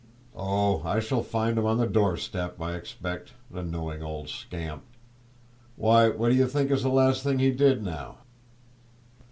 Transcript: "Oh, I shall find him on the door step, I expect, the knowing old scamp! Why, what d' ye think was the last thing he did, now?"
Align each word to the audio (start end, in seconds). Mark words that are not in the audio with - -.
"Oh, 0.35 0.81
I 0.83 0.99
shall 0.99 1.21
find 1.21 1.59
him 1.59 1.65
on 1.67 1.77
the 1.77 1.85
door 1.85 2.17
step, 2.17 2.59
I 2.59 2.73
expect, 2.73 3.33
the 3.51 3.61
knowing 3.61 4.01
old 4.01 4.29
scamp! 4.29 4.81
Why, 5.75 6.09
what 6.09 6.29
d' 6.29 6.37
ye 6.37 6.45
think 6.45 6.71
was 6.71 6.81
the 6.81 6.89
last 6.89 7.21
thing 7.21 7.37
he 7.37 7.51
did, 7.51 7.83
now?" 7.83 8.17